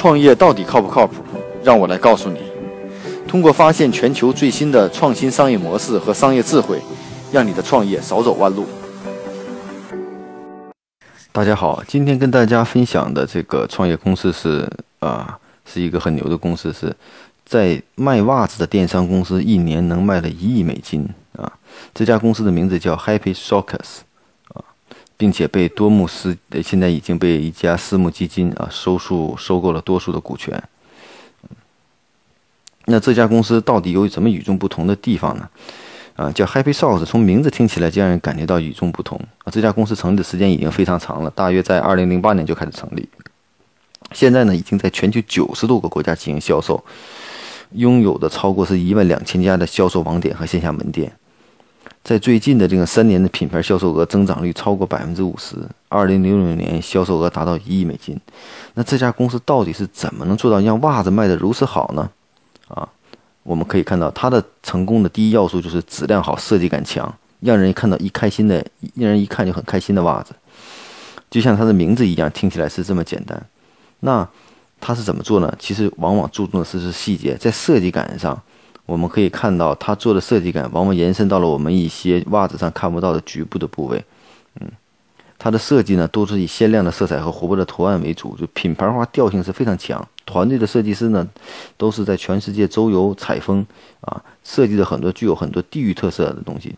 [0.00, 1.16] 创业到底靠不靠谱？
[1.62, 2.40] 让我来告诉你。
[3.28, 6.80] 通过发现全球最新的创新商业模式和商业智慧，
[7.30, 8.64] 让你的创业少走弯路。
[11.30, 14.66] 大家好，今天跟大家分享的这个创业公司是
[15.00, 16.96] 啊，是一个很牛的公司，是
[17.44, 21.06] 在卖袜子的电商公司，一年能卖了一亿美金
[21.36, 21.52] 啊。
[21.92, 23.98] 这家公司的名字叫 Happy Sockers。
[25.20, 26.34] 并且被多木斯，
[26.64, 30.62] 现在已经被一家私募基金啊收数收购了多数的股权。
[32.86, 35.46] 那这家公司到底有什么与众不同的地方呢？
[36.16, 39.52] 啊，叫 Happy Socks，从名字听起来就让人感觉到与众不同啊。
[39.52, 43.06] 这家公司成立的时间已经非常长了，大约在二零零八年就开始成立，
[44.12, 46.82] 现在呢已经在全球九十多个国家进行销售，
[47.72, 51.12] 拥有的超过是一万两千家的销售网点和线下门店。
[52.02, 55.56] 在最近的这个三年的品牌销售额增长率超过百分之五十，
[55.88, 58.18] 二零零六年销售额达到一亿美金。
[58.74, 62.10] 那这家公司到底是怎么能做到让袜子卖得如此好呢？
[62.68, 62.88] 啊，
[63.42, 68.64] 我们可以看到它的成功的第一要素就是质量好、设计感强，让人看到一开心的，
[68.94, 70.34] 让人一看就很开心的袜子，
[71.30, 73.40] 就像它的名字一样，听起来是这么简单。
[74.00, 74.26] 那
[74.80, 75.54] 它是怎么做呢？
[75.58, 78.40] 其实往往注重的是是细节，在设计感上。
[78.90, 84.04] 我们可以看到，他做的设计感往往延伸到了我们一些袜子上看不到的局部的部位。
[84.60, 84.68] 嗯，
[85.38, 90.04] 它的设计呢，都是以鲜亮的色彩和活泼的图案为主，就品牌化调性是非常强。
[90.26, 91.24] 团队的设计师呢，
[91.76, 93.64] 都是在全世界周游采风
[94.00, 96.74] 啊，设计的很多具有很多地域特色的东西。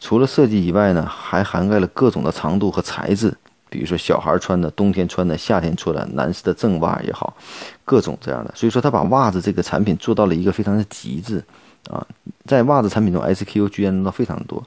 [0.00, 3.36] 除了设计以外呢，还涵盖了各种的长度和材质。
[3.68, 7.36] 比如说小孩穿的、冬天穿的、夏天穿的、男士的正袜也好，
[7.84, 8.52] 各种这样的。
[8.54, 11.42] 所以说，他把袜子这个产品做到了一个非常的极致
[11.90, 12.06] 啊，
[12.44, 14.62] 在袜子产品中，SKU 居然能到非常多。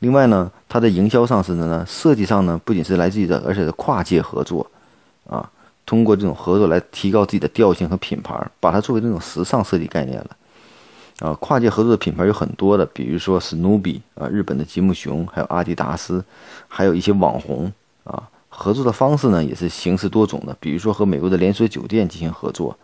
[0.00, 4.68] 另外呢，它在营销上是的呢，设计上呢，不仅是来自于的，而且是跨界合作
[5.28, 5.48] 啊，
[5.86, 10.30] 通过这种合作来提高自己的调性和品牌，把它作为这种时尚设计概念了
[11.20, 11.32] 啊。
[11.34, 16.24] 跨界合作的品牌有很多的，比如说史努比啊，日本的吉姆熊，还有阿迪达斯，
[16.66, 17.72] 还有一些网红。
[18.04, 22.76] 啊，合作的方式呢也是形式多种的，比如说和美国的连锁酒店进行合作，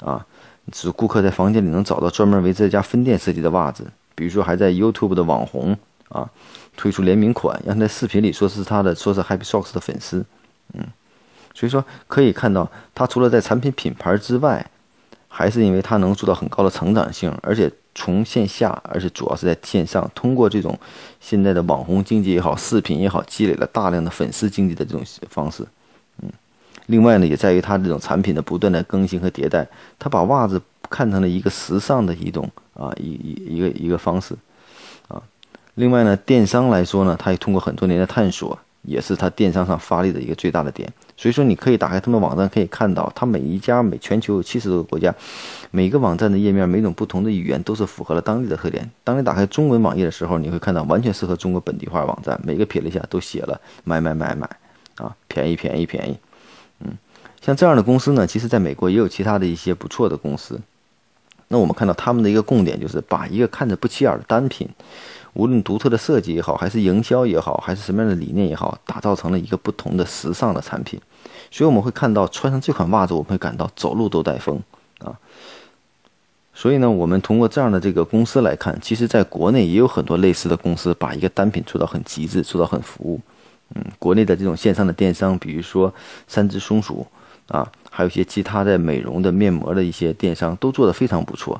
[0.00, 0.24] 啊，
[0.72, 5.76] 使顾客在房间里能找到专门为这家分店设计的袜子，比如说还在 YouTube 的网红
[6.08, 6.30] 啊
[6.76, 10.24] 推出联名款，让他在视频里说是他的，说是 Happy Socks 的粉丝，
[10.74, 10.86] 嗯，
[11.54, 14.70] 所以说可以看到，他除了在产品品牌之外，
[15.28, 17.72] 还是因为他能做到很高的成长性，而且。
[17.94, 20.78] 从线下，而且主要是在线上，通过这种
[21.20, 25.64] 现在的网红经济也好，视频也好，积累了大量的粉丝经济的这种方式。
[26.22, 26.30] 嗯，
[26.86, 29.66] 另外呢，也在于它这种产品的不断的更新和迭代，
[29.98, 34.34] 它把袜子看成了一个时尚的一种啊一一一个一个方式
[35.08, 35.22] 啊。
[35.74, 38.58] 另外呢，电商来说呢，它也通过很多年的探索。
[38.84, 40.92] 也是它电商上发力的一个最大的点，
[41.22, 45.14] 所以说你可以打开他们网站，可以看到它每一家每全球有七十多个国家，
[45.70, 48.90] 每个网站的页面每种不同的语言都是符合了当地的特点。
[49.04, 54.50] 当你打开中文网页的时候，你会看到完全适合中国本地化网站，每个撇了一下都写了买买买买
[54.96, 56.18] 啊，便宜便宜便宜。
[56.80, 56.98] 嗯，
[57.40, 60.60] 像这样的公司呢，其实在美国也有其他的一些不错的公司。
[61.46, 64.68] 那我们看到他们的一个共点就是把一个看着不起眼的单品。
[65.34, 71.00] 无论独特的设计也好，还是营销也好，还是什么样的理念也好，打造成了一个不同的时尚的产品。
[71.50, 74.60] 所以我们会看到，穿上这款袜子，我们会感到走路都带风
[74.98, 75.16] 啊。
[76.54, 83.18] 所以呢，我们通过这样的这个公司来看，其实在国内也有很多类似的公司，把一个单品做到很极致，做到很服务。
[83.74, 85.92] 嗯，国内的这种线上的电商，比如说
[86.28, 87.06] 三只松鼠
[87.48, 91.58] 啊，还有一些其他的美容的面膜的一些电商，都做得非常不错。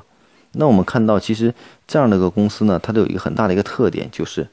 [0.53, 1.53] 那我们看到，其实
[1.87, 4.47] 这样的一个公司呢，它都有一个很大的一个特点，就是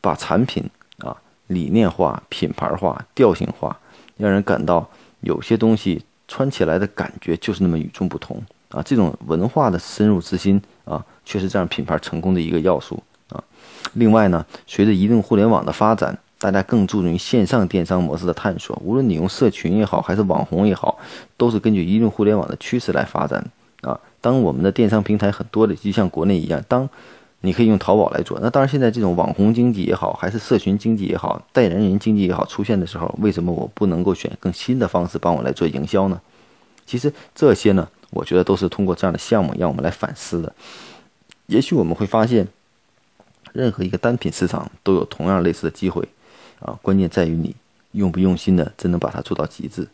[0.00, 0.64] 把产品
[1.00, 1.14] 啊
[1.48, 3.78] 理念化、品牌化、调性化，
[4.16, 4.88] 让人感到
[5.20, 8.82] 有些东西穿起来的感觉就是那么与众不同啊。
[8.82, 13.44] 这种文化的深入之心啊，却是这样品牌成功的一个要素啊。
[13.92, 18.74] 另外呢，随着移动互联网的发展，大家更注重于线上电商模式的探索。
[18.82, 20.98] 无论你用社群也好，还是网红也好，
[21.36, 23.44] 都是根据移动互联网的趋势来发展。
[23.82, 26.88] 啊，当我们的电商平台很多的，就像国内一样，当
[27.40, 28.38] 你可以用淘宝来做。
[28.40, 36.20] 那当然，现在这种网红经济也好，还是社群经济也好，代言人经济也好出现的时候，为什么我不能够选更新的方式帮我来做营销呢？
[36.86, 40.52] 其实这些呢，我觉得都是通过这样的项目让我们来反思的。
[41.46, 42.46] 也许我们会发现，
[43.52, 46.06] 任何一个单品市场都有同样类似的机会，
[46.60, 47.56] 啊，关键在于你
[47.90, 49.88] 用不用心的，真能把它做到极致。